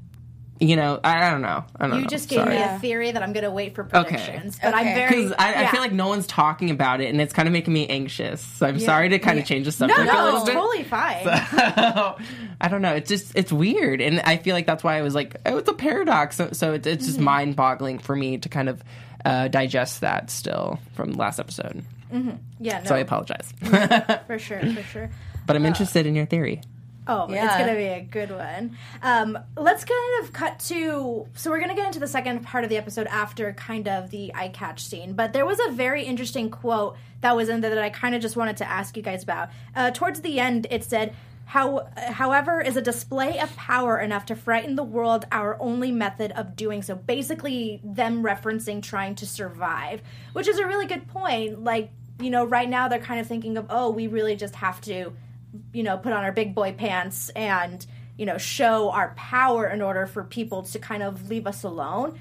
[0.59, 1.65] You know, I, I don't know.
[1.79, 2.09] I don't You know.
[2.09, 2.55] just gave Sorry.
[2.57, 5.65] me a theory that I'm going to wait for predictions, but I'm very because I,
[5.65, 8.41] I feel like no one's talking about it, and it's kind of making me anxious.
[8.41, 10.55] So I'm sorry to kind of change the subject no, a no, little it's bit.
[10.55, 11.27] totally fine.
[11.27, 12.95] I don't know.
[12.95, 15.69] It's just it's weird, and I feel like that's why I was like, oh, it's
[15.69, 16.37] a paradox.
[16.37, 17.07] So, so it's, it's Mm-hmm.
[17.13, 18.83] just mind boggling for me to kind of
[19.27, 21.85] uh, digest that still from the last episode.
[22.61, 23.53] yeah, no, So I apologize,
[24.27, 25.11] for sure, for sure.
[25.47, 26.63] but I'm interested in your theory.
[27.09, 28.77] Oh, it's going to be a good one.
[29.03, 31.29] Um, let's kind of cut to.
[31.35, 34.11] So, we're going to get into the second part of the episode after kind of
[34.11, 35.13] the eye catch scene.
[35.13, 38.23] But there was a very interesting quote that was in there that I kind of
[38.23, 39.51] just wanted to ask you guys about.
[39.75, 41.15] Uh, towards the end, it said,
[41.47, 46.33] How, however, is a display of power enough to frighten the world our only method
[46.33, 46.97] of doing so?
[46.97, 51.63] Basically, them referencing trying to survive, which is a really good point.
[51.63, 51.91] Like,
[52.21, 55.13] you know, right now they're kind of thinking of, oh, we really just have to
[55.73, 57.85] you know, put on our big boy pants and,
[58.17, 62.19] you know, show our power in order for people to kind of leave us alone.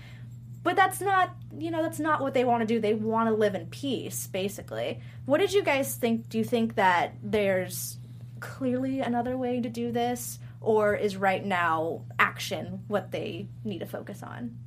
[0.64, 2.80] But that's not, you know, that's not what they want to do.
[2.80, 5.00] They want to live in peace, basically.
[5.26, 6.28] What did you guys think?
[6.28, 7.98] Do you think that there's
[8.40, 10.40] clearly another way to do this?
[10.62, 14.58] Or is right now action what they need to focus on?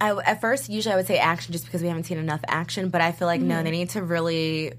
[0.00, 2.90] I, at first, usually I would say action just because we haven't seen enough action,
[2.90, 3.64] but I feel like no, mm-hmm.
[3.64, 4.74] they need to really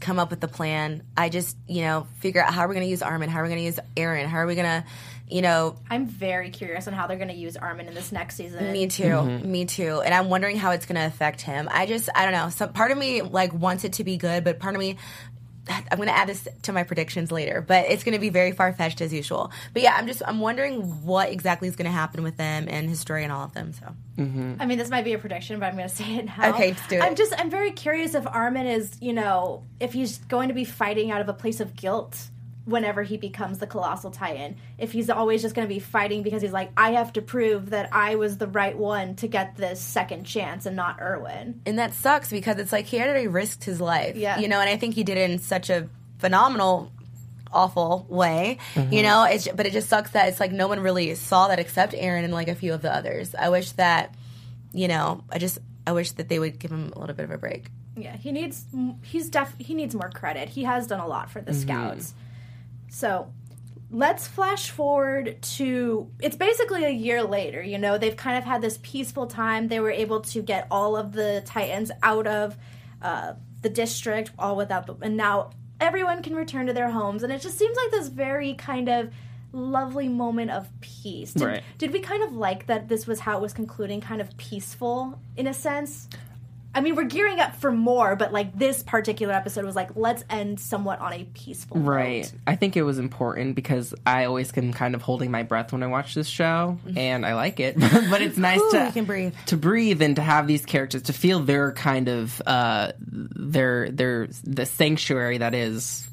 [0.00, 1.02] come up with the plan.
[1.16, 3.44] I just, you know, figure out how we're we going to use Armin, how we're
[3.44, 4.84] we going to use Eren, how are we going to,
[5.28, 8.36] you know, I'm very curious on how they're going to use Armin in this next
[8.36, 8.72] season.
[8.72, 9.50] me too, mm-hmm.
[9.50, 11.68] me too, and I'm wondering how it's going to affect him.
[11.70, 12.48] I just, I don't know.
[12.50, 14.96] Some part of me like wants it to be good, but part of me.
[15.70, 18.52] I'm going to add this to my predictions later, but it's going to be very
[18.52, 19.50] far fetched as usual.
[19.72, 22.88] But yeah, I'm just I'm wondering what exactly is going to happen with them and
[22.88, 23.72] his story and all of them.
[23.72, 24.54] So mm-hmm.
[24.60, 26.50] I mean, this might be a prediction, but I'm going to say it now.
[26.50, 27.02] Okay, let's do it.
[27.02, 30.64] I'm just, I'm very curious if Armin is, you know, if he's going to be
[30.64, 32.28] fighting out of a place of guilt
[32.68, 34.56] whenever he becomes the colossal titan.
[34.76, 37.70] If he's always just going to be fighting because he's like, I have to prove
[37.70, 41.60] that I was the right one to get this second chance and not Erwin.
[41.66, 44.16] and that sucks because it's like he already risked his life.
[44.16, 44.38] Yeah.
[44.38, 46.92] You know, and I think he did it in such a phenomenal
[47.50, 48.58] awful way.
[48.76, 49.02] You mm-hmm.
[49.02, 51.94] know, it's but it just sucks that it's like no one really saw that except
[51.94, 53.34] Eren and like a few of the others.
[53.34, 54.14] I wish that
[54.72, 57.30] you know, I just I wish that they would give him a little bit of
[57.30, 57.70] a break.
[57.96, 58.64] Yeah, he needs,
[59.02, 60.48] he's def, he needs more credit.
[60.50, 61.60] He has done a lot for the mm-hmm.
[61.60, 62.14] scouts.
[62.88, 63.32] So
[63.90, 68.60] let's flash forward to it's basically a year later you know they've kind of had
[68.60, 72.54] this peaceful time they were able to get all of the titans out of
[73.00, 77.32] uh, the district, all without the, and now everyone can return to their homes, and
[77.32, 79.12] it just seems like this very kind of
[79.52, 81.32] lovely moment of peace.
[81.32, 81.62] Did, Right.
[81.78, 85.20] did we kind of like that this was how it was concluding, kind of peaceful
[85.36, 86.08] in a sense?
[86.74, 90.22] I mean, we're gearing up for more, but like this particular episode was like, let's
[90.30, 92.22] end somewhat on a peaceful Right.
[92.24, 92.32] note.
[92.46, 95.82] I think it was important because I always am kind of holding my breath when
[95.82, 97.78] I watch this show, and I like it.
[98.10, 99.34] but it's nice Ooh, to breathe.
[99.46, 104.28] to breathe and to have these characters to feel their kind of uh, their their
[104.44, 106.06] the sanctuary that is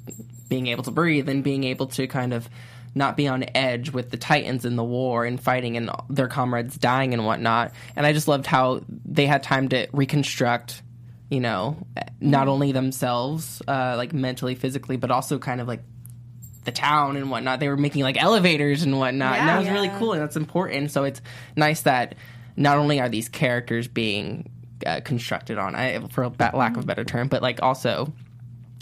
[0.49, 2.47] being able to breathe and being able to kind of
[2.95, 6.77] not be on edge with the titans in the war and fighting and their comrades
[6.77, 10.81] dying and whatnot and i just loved how they had time to reconstruct
[11.29, 11.77] you know
[12.19, 15.81] not only themselves uh, like mentally physically but also kind of like
[16.65, 17.59] the town and whatnot.
[17.59, 20.91] They were making like elevators and whatnot, and that was really cool and that's important.
[20.91, 21.21] So it's
[21.55, 22.15] nice that
[22.57, 24.49] not only are these characters being
[24.85, 28.11] uh, constructed on, I, for that lack of a better term, but like also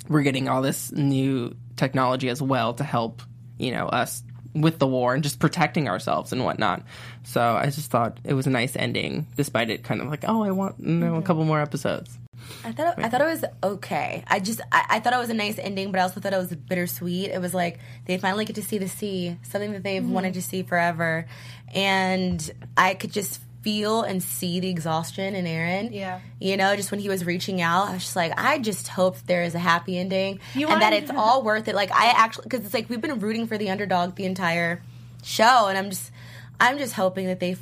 [0.08, 3.22] we're getting all this new technology as well to help
[3.58, 4.24] you know us
[4.56, 6.84] with the war and just protecting ourselves and whatnot.
[7.24, 10.44] So I just thought it was a nice ending, despite it kind of like, oh,
[10.44, 11.26] I want you know, a mm-hmm.
[11.26, 12.18] couple more episodes.
[12.64, 14.24] I thought I thought it was okay.
[14.28, 16.38] I just I, I thought it was a nice ending, but I also thought it
[16.38, 17.32] was bittersweet.
[17.32, 20.12] It was like they finally get to see the sea, something that they've mm-hmm.
[20.12, 21.26] wanted to see forever,
[21.74, 25.90] and I could just feel and see the exhaustion in Eren.
[25.92, 26.20] Yeah.
[26.40, 29.18] you know, just when he was reaching out, I was just like, I just hope
[29.26, 31.76] there is a happy ending You and that it's all worth it.
[31.76, 34.84] Like I actually, because it's like we've been rooting for the underdog the entire
[35.24, 36.12] show, and I'm just
[36.60, 37.56] I'm just hoping that they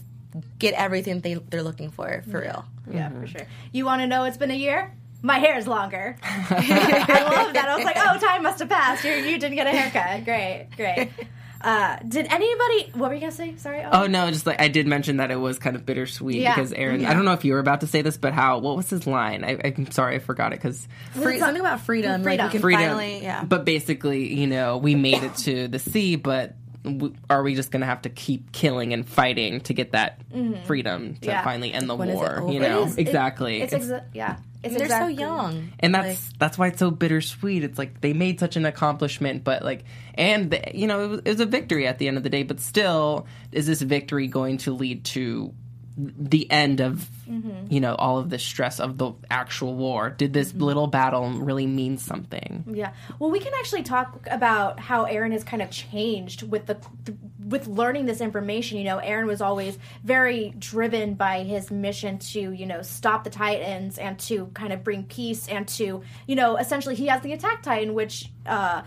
[0.59, 2.65] get everything they they're looking for for real.
[2.91, 3.25] Yeah, for mm-hmm.
[3.25, 3.47] sure.
[3.71, 4.93] You want to know it's been a year?
[5.23, 6.17] My hair is longer.
[6.23, 7.67] I love that.
[7.69, 9.03] I was like, oh, time must have passed.
[9.03, 10.25] You you didn't get a haircut.
[10.25, 11.11] Great, great.
[11.63, 12.91] Uh, did anybody?
[12.93, 13.55] What were you gonna say?
[13.57, 13.83] Sorry.
[13.83, 16.55] Oh no, just like I did mention that it was kind of bittersweet Yeah.
[16.55, 17.05] because Eren.
[17.05, 18.59] I don't know if you were about to say this, but how?
[18.59, 19.43] What was his line?
[19.43, 22.23] I, I'm sorry, I forgot it because Free, something about freedom.
[22.23, 22.37] Freedom.
[22.45, 22.81] Like we can freedom.
[22.81, 23.43] finally, yeah.
[23.43, 26.60] But basically, you know, we made it to the sea, but w-
[27.29, 30.19] are we just going to have to keep killing and fighting to get that
[30.65, 31.29] freedom to Mm-hmm.
[31.29, 31.43] Yeah.
[31.43, 32.51] finally end the When is it war?
[32.51, 33.61] You know, is- it- exactly.
[33.61, 34.37] It's, It's- exa- yeah.
[34.63, 35.15] It's They're exactly.
[35.15, 37.63] so young, and that's that's why it's so bittersweet.
[37.63, 41.19] It's like they made such an accomplishment, but like, and the, you know, it was,
[41.25, 42.43] it was a victory at the end of the day.
[42.43, 45.51] But still, is this victory going to lead to
[45.97, 47.71] the end of Mm-hmm.
[47.71, 50.09] you know all of the stress of the actual war?
[50.09, 52.65] Did this little battle really mean something?
[52.69, 52.91] Yeah.
[53.19, 56.77] Well, we can actually talk about how Eren has kind of changed with the
[57.47, 58.79] with learning this information.
[58.79, 63.29] You know, Eren was always very driven by his mission to, you know, stop the
[63.29, 67.31] Titans and to kind of bring peace and to, you know, essentially he has the
[67.31, 68.81] attack Titan which uh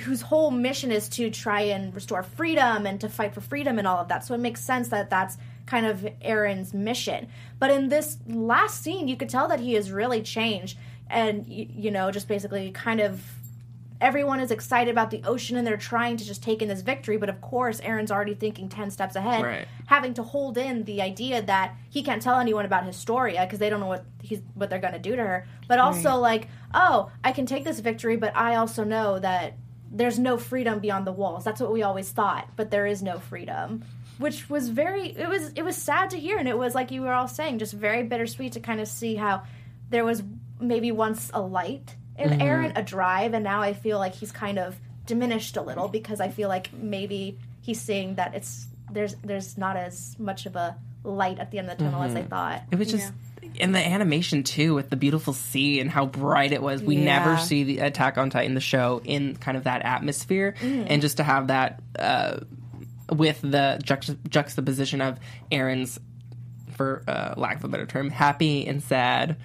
[0.00, 3.86] whose whole mission is to try and restore freedom and to fight for freedom and
[3.86, 4.24] all of that.
[4.24, 5.36] So it makes sense that that's
[5.66, 7.28] kind of Eren's mission.
[7.58, 10.76] But in this last scene, you could tell that he has really changed.
[11.08, 13.22] And y- you know, just basically kind of
[14.00, 17.16] everyone is excited about the ocean and they're trying to just take in this victory.
[17.16, 19.68] But of course eren's already thinking 10 steps ahead Right.
[19.86, 23.60] having to hold in the idea that he can't tell anyone about historia because uh,
[23.60, 25.46] they don't know what he's what they're going to do to her.
[25.68, 29.54] But also like oh i can take this victory but i also know that
[29.90, 31.44] there's no freedom beyond the walls.
[31.44, 33.84] That's what we always thought but there is no freedom
[34.18, 36.38] which was very it was it was sad to hear.
[36.38, 39.14] And it was like you were all saying just very bittersweet to kind of see
[39.14, 39.42] how
[39.90, 40.22] there was
[40.60, 42.40] maybe once a light in mm-hmm.
[42.40, 46.20] Eren, a drive, and now I feel like he's kind of diminished a little because
[46.20, 50.76] I feel like maybe he's seeing that it's there's there's not as much of a
[51.02, 52.28] light at the end of the tunnel as I mm-hmm.
[52.28, 52.62] thought.
[52.70, 53.12] It was just
[53.56, 56.82] in the animation too, with the beautiful sea and how bright it was.
[56.82, 57.04] We Yeah.
[57.04, 60.86] never see the Attack on Titan, the show, in kind of that atmosphere, mm-hmm.
[60.88, 62.40] and just to have that uh,
[63.10, 65.18] with the juxt- juxtaposition of
[65.50, 65.98] Eren's,
[66.76, 69.36] for uh, lack of a better term, happy and sad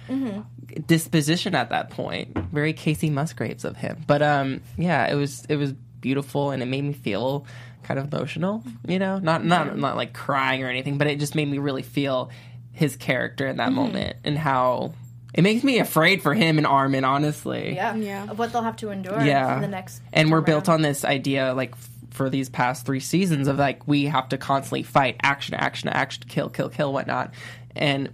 [0.86, 2.36] disposition at that point.
[2.52, 6.66] Very Kacey Musgraves of him, but um, yeah, it was it was beautiful, and it
[6.66, 7.46] made me feel
[7.82, 8.62] kind of emotional.
[8.86, 11.82] You know, not not not like crying or anything, but it just made me really
[11.82, 12.30] feel
[12.72, 14.94] his character in that moment and how
[15.34, 17.04] it makes me afraid for him and Armin.
[17.04, 18.30] Honestly, Yeah, Yeah.
[18.30, 19.56] Of what they'll have to endure yeah.
[19.56, 20.02] in the next.
[20.12, 23.58] and we're time built on this idea like f- for these past three seasons of
[23.58, 27.32] like we have to constantly fight action action action kill kill kill whatnot.
[27.76, 28.10] And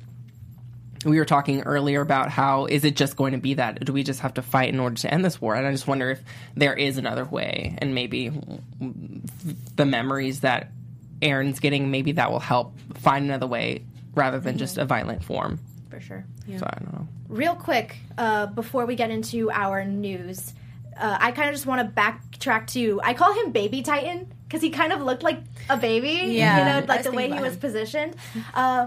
[1.05, 3.85] we were talking earlier about how is it just going to be that?
[3.85, 5.55] Do we just have to fight in order to end this war?
[5.55, 6.23] And i just wonder if
[6.55, 8.33] there is another way and maybe
[9.77, 10.71] the memories that
[11.23, 13.83] eren's getting maybe that will help find another way
[14.15, 15.59] rather than just a violent form.
[15.91, 16.25] For sure.
[16.47, 17.09] so i don't know.
[17.29, 20.53] Real quick, uh, before we get into our news,
[20.99, 23.01] uh, I kind of just want to backtrack to.
[23.03, 26.35] I call him Baby Titan because he kind of looked like a baby.
[26.35, 26.59] Yeah.
[26.59, 27.61] you know, like the way he was him.
[27.61, 28.17] positioned.
[28.55, 28.87] Uh,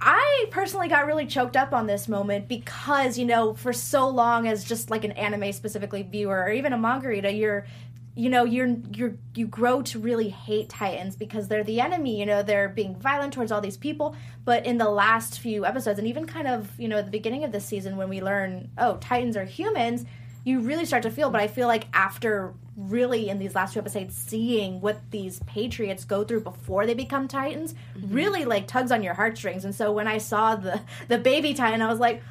[0.00, 4.46] I personally got really choked up on this moment because, you know, for so long
[4.46, 7.66] as just like an anime specifically viewer or even a manga reader, you're
[8.14, 12.26] you know, you're you're you grow to really hate Titans because they're the enemy, you
[12.26, 14.16] know, they're being violent towards all these people.
[14.44, 17.44] But in the last few episodes and even kind of, you know, at the beginning
[17.44, 20.04] of this season when we learn, oh, Titans are humans,
[20.48, 23.80] you really start to feel, but I feel like after really in these last two
[23.80, 28.14] episodes seeing what these patriots go through before they become titans mm-hmm.
[28.14, 31.82] really like tugs on your heartstrings and so when i saw the the baby titan
[31.82, 32.22] i was like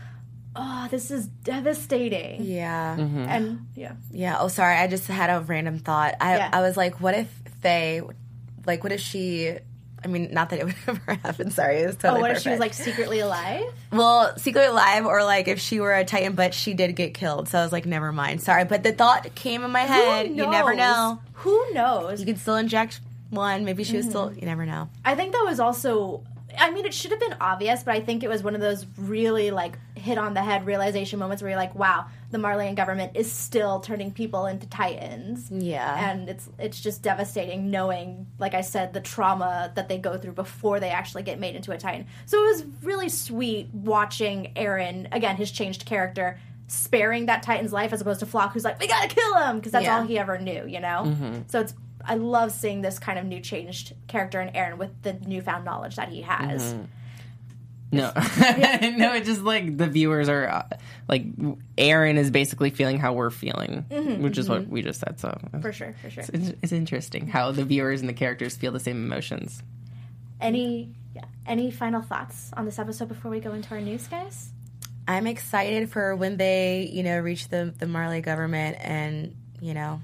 [0.55, 2.95] oh this is devastating Yeah.
[2.97, 3.25] Mm-hmm.
[3.27, 4.37] and yeah Yeah.
[4.39, 4.77] Oh, sorry.
[4.77, 6.15] I just had a random thought.
[6.19, 6.49] I Yeah.
[6.51, 7.29] I was like, what if
[7.61, 8.01] Faye,
[8.65, 9.57] like, what if she?
[10.03, 11.49] I mean, not that it would ever happen.
[11.51, 12.19] Sorry, it was totally.
[12.19, 15.79] oh what if she was like secretly alive well, secretly alive, or like if she
[15.79, 17.49] were a Titan, but she did get killed.
[17.49, 18.41] So I was like, never mind.
[18.41, 20.27] Sorry, but the thought came in my head.
[20.29, 21.19] You never know.
[21.33, 23.65] who knows You could still inject one.
[23.65, 24.09] Maybe she was Mm-hmm.
[24.11, 24.33] still.
[24.33, 24.89] You never know.
[25.03, 26.23] I think that was also
[26.57, 28.85] I mean it should have been obvious, but I think it was one of those
[28.97, 33.13] really like hit on the head realization moments where you're like, wow, the Marleyan government
[33.15, 35.49] is still turning people into titans.
[35.51, 36.11] Yeah.
[36.11, 40.33] And it's it's just devastating knowing, like I said, the trauma that they go through
[40.33, 42.05] before they actually get made into a titan.
[42.25, 47.93] So it was really sweet watching Eren, again, his changed character, sparing that titan's life
[47.93, 49.99] as opposed to Floch who's like, We gotta kill him because that's Yeah.
[49.99, 51.03] all he ever knew, you know?
[51.05, 51.41] Mm-hmm.
[51.47, 51.73] So it's
[52.07, 55.97] I love seeing this kind of new changed character in Eren with the newfound knowledge
[55.97, 56.73] that he has.
[57.91, 59.13] No, no.
[59.13, 60.67] It's just like the viewers are uh,
[61.07, 61.25] like
[61.77, 64.71] Eren is basically feeling how we're feeling, mm-hmm, which is what mm-hmm.
[64.71, 65.19] we just said.
[65.19, 66.23] So For sure, for sure.
[66.33, 69.61] it's, it's interesting how the viewers and the characters feel the same emotions.
[70.39, 74.51] Any yeah, any final thoughts on this episode before we go into our news, guys?
[75.07, 80.01] I'm excited for when they, you know, reach the the Marley government and you know,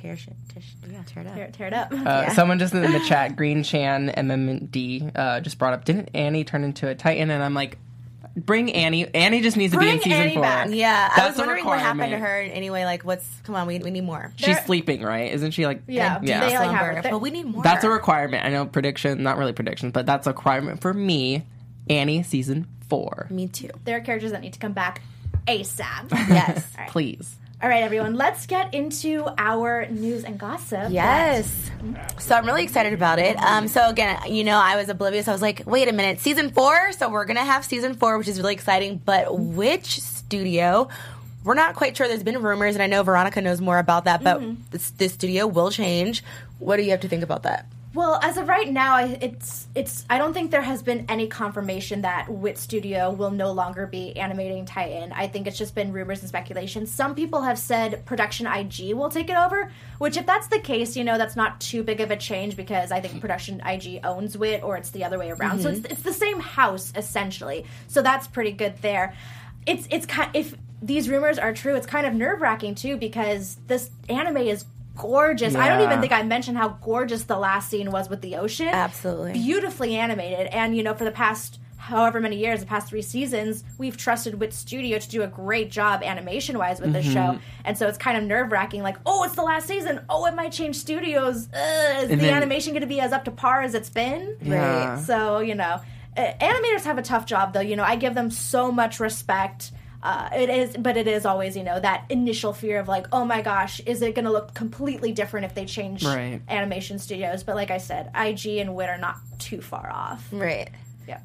[0.00, 1.34] tear shit, tear, shit- yeah, tear it up.
[1.34, 1.92] Tear, tear it up.
[2.06, 6.44] Uh, Someone just in the chat, Green Chan MMD, uh, just brought up, didn't Annie
[6.44, 7.30] turn into a Titan?
[7.30, 7.78] And I'm like,
[8.36, 9.12] bring Annie.
[9.14, 10.42] Annie just needs to be in season Annie four.
[10.42, 10.68] back.
[10.70, 12.50] Yeah, I That's was a wondering what happened to requirement.
[12.52, 12.56] her.
[12.56, 13.26] Anyway, like, what's?
[13.44, 14.32] Come on, we, we need more.
[14.36, 15.32] She's sleeping, right?
[15.32, 15.82] Isn't she like?
[15.86, 16.48] Yeah, yeah.
[16.48, 17.10] they like have her.
[17.10, 17.62] but we need more.
[17.62, 18.44] That's a requirement.
[18.44, 21.44] I know prediction, not really prediction, but that's a requirement for me.
[21.88, 23.70] Annie season four, Me too.
[23.84, 25.02] There are characters that need to come back
[25.48, 26.10] ASAP.
[26.28, 26.64] Yes.
[26.88, 27.36] please.
[27.62, 30.90] All right, everyone, let's get into our news and gossip.
[30.90, 31.70] Yes.
[32.18, 33.36] So I'm really excited about it.
[33.36, 35.28] Um, so again, you know, I was oblivious.
[35.28, 36.92] I was like, wait a minute, season four.
[36.92, 38.96] So we're gonna have season four, which is really exciting.
[39.04, 40.88] But which studio?
[41.44, 42.08] We're not quite sure.
[42.08, 44.24] There's been rumors, and I know Veronica knows more about that.
[44.24, 46.24] But this, this studio will change.
[46.60, 47.66] What do you have to think about that?
[47.92, 50.04] Well, as of right now, I, it's it's.
[50.08, 54.16] I don't think there has been any confirmation that Wit Studio will no longer be
[54.16, 55.12] animating Titan.
[55.12, 56.86] I think it's just been rumors and speculation.
[56.86, 60.96] Some people have said Production IG will take it over, which, if that's the case,
[60.96, 64.38] you know, that's not too big of a change because I think Production IG owns
[64.38, 65.60] Wit, or it's the other way around.
[65.60, 65.92] So it's mm-hmm.
[65.92, 67.66] it's the same house essentially.
[67.88, 69.14] So that's pretty good there.
[69.66, 73.56] It's it's kind if these rumors are true, it's kind of nerve wracking too because
[73.66, 74.64] this anime is
[75.00, 75.54] gorgeous.
[75.54, 78.68] I don't even think I mentioned how gorgeous the last scene was with the ocean.
[78.68, 79.32] Absolutely.
[79.34, 80.46] Beautifully animated.
[80.48, 84.38] And, you know, for the past however many years, the past three seasons, we've trusted
[84.38, 87.14] Wit Studio to do a great job animation wise with this Mm-hmm.
[87.34, 87.38] show.
[87.64, 90.00] And so it's kind of nerve wracking like, oh, it's the last season.
[90.08, 91.48] Oh, it might change studios.
[91.52, 93.90] Ugh, is And the then- animation going to be as up to par as it's
[93.90, 94.36] been?
[94.42, 94.98] Yeah.
[94.98, 95.80] So, you know,
[96.16, 97.60] uh, animators have a tough job, though.
[97.60, 99.72] You know, I give them so much respect.
[100.02, 103.24] Uh, it is, but it is always, you know, that initial fear of like, oh
[103.24, 106.40] my gosh, is it going to look completely different if they change Right.
[106.48, 107.42] animation studios?
[107.42, 110.26] But like I said, IG and Wit are not too far off.
[110.32, 110.70] Right.
[111.06, 111.20] Yeah.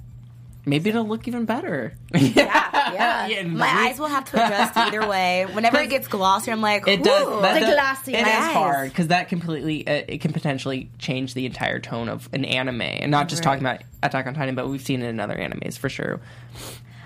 [0.66, 1.96] Maybe it'll look even better.
[2.14, 2.72] Yeah.
[2.96, 5.46] Yeah, My we- eyes will have to adjust either way.
[5.52, 7.28] Whenever it gets glossy, I'm like, It does.
[7.28, 8.54] "Ooh." That The does- glassy It is eyes.
[8.54, 12.82] hard because that completely uh, it can potentially change the entire tone of an anime,
[12.84, 15.78] and not just talking about Attack on Titan, but we've seen it in other animes
[15.78, 16.22] for sure.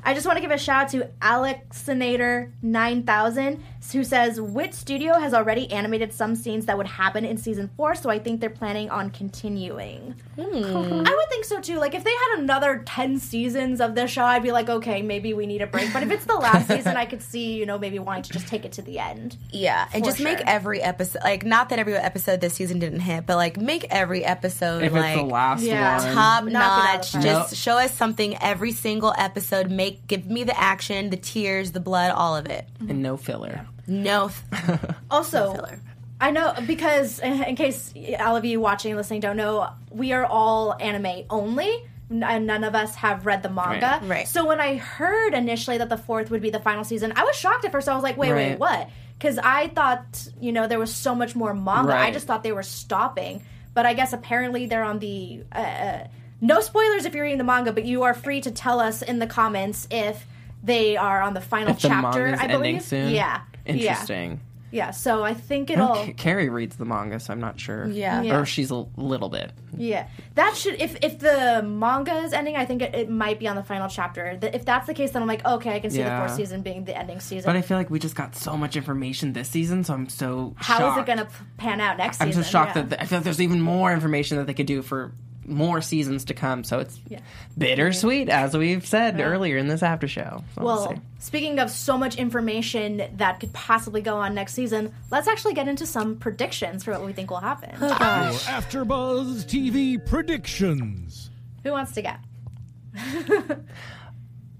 [0.03, 3.59] I just want to give a shout out to Alexinator9000
[3.91, 7.95] who says Wit Studio has already animated some scenes that would happen in season 4,
[7.95, 10.15] so I think they're planning on continuing.
[10.35, 10.43] Hmm.
[10.43, 11.77] I would think so too.
[11.79, 15.33] Like if they had another 10 seasons of this show, I'd be like, okay, maybe
[15.33, 15.91] we need a break.
[15.93, 18.47] But if it's the last season, I could see, you know, maybe wanting to just
[18.47, 19.37] take it to the end.
[19.51, 22.99] Yeah, and For just make every episode like not that every episode this season didn't
[23.01, 26.03] hit, but like make every episode If like it's the last Yeah.
[26.05, 27.15] one, top Knock it out notch.
[27.15, 27.49] of the park.
[27.49, 29.71] Just show us something every single episode.
[29.71, 32.67] Make give me the action, the tears, the blood, all of it.
[32.87, 33.65] and no filler.
[33.89, 34.29] No,
[35.11, 35.79] Also, filler.
[36.21, 40.25] I know because in case all of you watching and listening don't know, we are
[40.25, 41.85] all anime only.
[42.11, 43.99] And none of us have read the manga.
[44.01, 44.09] Right.
[44.09, 44.27] Right.
[44.27, 47.35] So when I heard initially that the fourth would be the final season, I was
[47.35, 47.87] shocked at first.
[47.87, 48.89] I was like, wait, wait, what?
[49.17, 51.95] Because I thought, you know, there was so much more manga.
[51.95, 53.43] I just thought they were stopping.
[53.75, 55.43] But I guess apparently they're on the.
[55.53, 56.07] Uh, uh,
[56.41, 59.19] no spoilers if you're reading the manga, but you are free to tell us in
[59.19, 60.25] the comments if
[60.63, 62.23] they are on the final If the chapter.
[62.23, 62.81] manga's I ending believe.
[62.81, 63.11] soon?
[63.11, 63.41] Yeah.
[63.69, 64.31] Interesting.
[64.71, 64.85] Yeah.
[64.87, 64.91] yeah.
[64.91, 65.95] So I think it'll.
[65.95, 67.87] Ca- Carrie reads the manga, so I'm not sure.
[67.87, 68.21] Yeah.
[68.21, 68.39] Yeah.
[68.39, 69.51] Or she's a little bit.
[69.77, 70.81] Yeah, that should.
[70.81, 73.87] If if the manga is ending, I think it, it might be on the final
[73.87, 74.37] chapter.
[74.37, 76.25] Th- If that's the case, then I'm like, okay, I can see the Yeah.
[76.25, 77.47] fourth season being the ending season.
[77.47, 80.53] But I feel like we just got so much information this season, so I'm so
[80.57, 80.99] How is shocked.
[81.09, 82.27] it going to pan out next season?
[82.27, 82.81] I'm so shocked Yeah.
[82.83, 85.13] that th- I feel like there's even more information that they could do for
[85.49, 86.63] more seasons to come.
[86.63, 87.19] So it's Yeah.
[87.57, 90.43] bittersweet, as we've said earlier in this after show.
[90.55, 94.93] So we'll Well, speaking of so much information that could possibly go on next season,
[95.11, 97.71] let's actually get into some predictions for what we think will happen.
[97.79, 101.29] Your AfterBuzz TV predictions.
[101.63, 102.19] Who wants to get?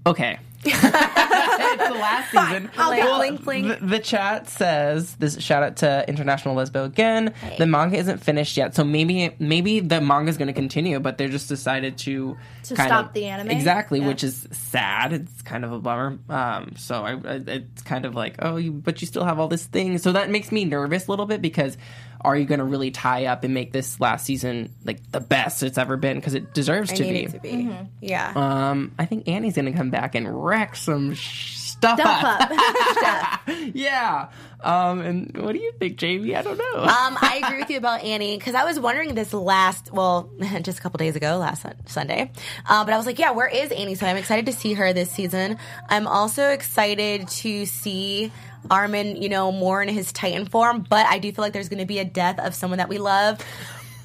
[0.06, 0.38] Okay.
[0.64, 2.70] It's the last season.
[2.76, 3.80] Like, Well, blink, blink.
[3.80, 5.40] The, the chat says this.
[5.40, 7.32] Shout out to International Lesbo again.
[7.58, 11.18] The manga isn't finished yet, so maybe maybe the manga is going to continue, but
[11.18, 13.50] they're just decided to To stop of- the anime?
[13.50, 14.08] exactly, Yeah.
[14.08, 15.12] which is sad.
[15.12, 16.18] It's kind of a bummer.
[16.28, 19.48] Um, so I, I, it's kind of like oh, you, but you still have all
[19.48, 19.98] this thing.
[19.98, 21.76] So that makes me nervous a little bit because
[22.22, 25.62] are you going to really tie up and make this last season like the best
[25.62, 27.22] it's ever been because it deserves I to need be.
[27.24, 27.50] it to be.
[27.52, 27.84] Mm-hmm.
[28.00, 28.32] Yeah.
[28.36, 32.50] Um, I think Annie's gonna come back and wreck some sh- stuff Dump up.
[32.50, 33.40] up.
[33.74, 34.28] yeah.
[34.62, 36.36] Um, and what do you think, Jamie?
[36.36, 36.64] I don't know.
[37.00, 40.30] Um, I agree with you about Annie because I was wondering this last, well,
[40.62, 42.30] just a couple days ago, last sun- Sunday.
[42.68, 43.94] Uh, but I was like, yeah, where is Annie?
[43.94, 45.56] So I'm excited to see her this season.
[45.88, 48.30] I'm also excited to see
[48.70, 50.86] Armin, you know, more in his Titan form.
[50.88, 52.98] But I do feel like there's going to be a death of someone that we
[52.98, 53.44] love.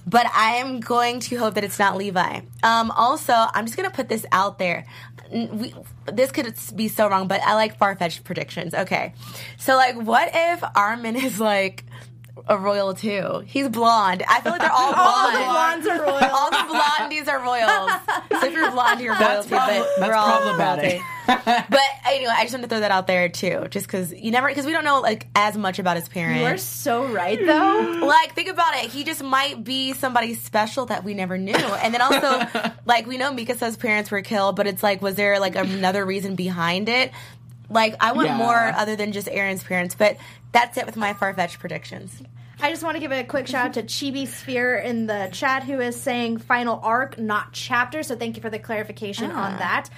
[0.07, 2.41] But I am going to hope that it's not Levi.
[2.61, 4.85] Um, also, I'm just going to put this out there.
[5.31, 5.73] We,
[6.05, 8.75] this could be so wrong, but I like far fetched predictions.
[8.75, 9.13] Okay.
[9.57, 11.85] So, like, what if Armin is like
[12.47, 13.43] a royal too?
[13.45, 14.23] He's blonde.
[14.27, 15.05] I feel like they're all blonde.
[15.05, 16.36] All the blondes are royal.
[16.36, 17.91] All the blondies are royals.
[18.41, 19.49] So if you're blonde, you're royalty.
[19.49, 21.01] but that's we're all problematic.
[21.01, 21.03] royalty.
[21.27, 24.47] But anyway, I just want to throw that out there too, just because you never,
[24.47, 26.39] because we don't know like as much about his parents.
[26.41, 28.05] You are so right, though.
[28.05, 28.91] Like, think about it.
[28.91, 31.53] He just might be somebody special that we never knew.
[31.55, 35.39] And then also, like, we know Mikasa's parents were killed, but it's like, was there
[35.39, 37.11] like another reason behind it?
[37.70, 38.38] Like, I want Yeah.
[38.38, 40.18] more other than just Eren's parents, but
[40.51, 42.22] that's it with my far fetched predictions.
[42.61, 45.63] I just want to give a quick shout out to Chibi Sphere in the chat
[45.63, 48.01] who is saying final arc, not chapter.
[48.01, 49.45] So thank you for the clarification Ah.
[49.51, 49.89] on that.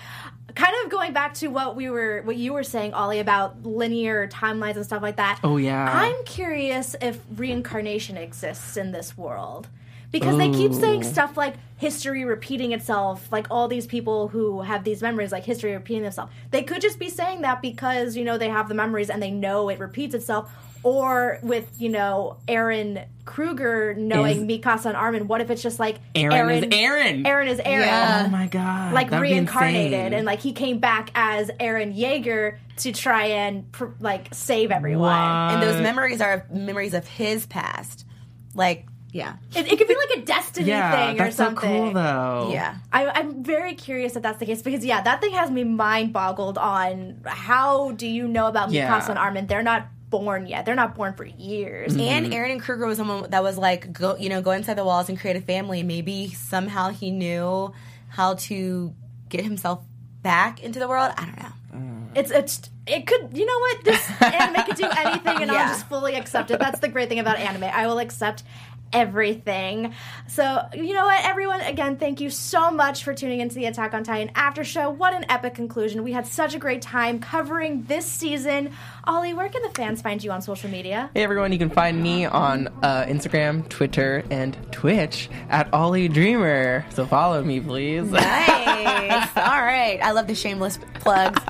[0.55, 4.27] Kind of going back to what we were, what you were saying, Ollie, about linear
[4.27, 5.39] timelines and stuff like that.
[5.43, 5.87] Oh, yeah.
[5.93, 9.67] I'm curious if reincarnation exists in this world.
[10.11, 14.83] Because they keep saying stuff like history repeating itself, like all these people who have
[14.83, 16.31] these memories, like history repeating itself.
[16.51, 19.31] They could just be saying that because, you know, they have the memories and they
[19.31, 20.51] know it repeats itself.
[20.83, 25.97] Or with, you know, Eren Kruger knowing Mikasa and Armin, what if it's just like
[26.13, 27.25] Eren Eren is Eren.
[27.25, 27.85] Eren is Eren.
[27.85, 28.23] Yeah.
[28.25, 28.93] oh my god.
[28.93, 33.69] Like that would reincarnated, and like he came back as Eren Yeager to try and
[33.71, 35.11] pr- like save everyone.
[35.13, 38.05] And Uh, those memories are memories of his past.
[38.53, 39.35] Like, yeah.
[39.55, 41.69] It, it could be like a destiny yeah, thing or that's so something.
[41.69, 42.49] cool though.
[42.51, 42.75] Yeah.
[42.91, 46.13] I, I'm very curious if that's the case because yeah, that thing has me mind
[46.13, 48.89] boggled on how do you know about Yeah.
[48.89, 49.47] Mikasa and Armin?
[49.47, 50.65] They're not born yet.
[50.65, 51.91] They're not born for years.
[51.93, 52.01] Mm-hmm.
[52.01, 54.85] And Eren and Kruger was someone that was like, go, you know, go inside the
[54.85, 55.83] walls and create a family.
[55.83, 57.73] Maybe somehow he knew
[58.09, 58.93] how to
[59.29, 59.83] get himself
[60.21, 61.13] back into the world.
[61.17, 61.49] I don't know.
[62.15, 65.87] It's it's it could you know what this anime could do anything and I'll just
[65.87, 66.59] fully accept it.
[66.59, 67.65] That's the great thing about anime.
[67.65, 68.41] I will accept
[68.93, 69.93] everything.
[70.27, 71.61] So you know what, everyone.
[71.61, 74.89] Again, thank you so much for tuning into the Attack on Titan after show.
[74.89, 76.03] What an epic conclusion!
[76.03, 78.71] We had such a great time covering this season.
[79.05, 81.09] Ollie, where can the fans find you on social media?
[81.13, 86.85] Hey everyone, you can find me on uh, Instagram, Twitter, and Twitch at Ollie Dreamer.
[86.93, 88.11] So follow me, please.
[88.11, 89.29] Nice.
[89.37, 89.99] All right.
[90.01, 91.41] I love the shameless plugs.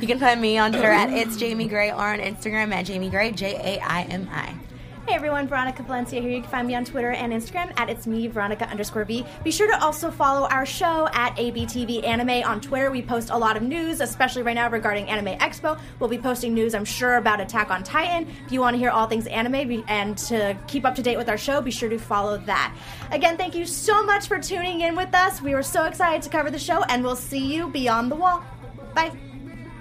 [0.00, 3.10] You can find me on Twitter at it's Jamie Gray or on Instagram at Jamie
[3.10, 4.54] Gray, J A I M I.
[5.06, 6.32] Hey everyone, Veronica Valencia here.
[6.32, 9.24] You can find me on Twitter and Instagram at it's me, Veronica underscore V.
[9.44, 12.90] Be sure to also follow our show at ABTV Anime on Twitter.
[12.90, 15.78] We post a lot of news, especially right now regarding Anime Expo.
[16.00, 18.26] We'll be posting news, I'm sure, about Attack on Titan.
[18.46, 21.28] If you want to hear all things anime and to keep up to date with
[21.28, 22.74] our show, be sure to follow that.
[23.12, 25.40] Again, thank you so much for tuning in with us.
[25.40, 28.42] We were so excited to cover the show, and we'll see you beyond the wall.
[28.92, 29.12] Bye.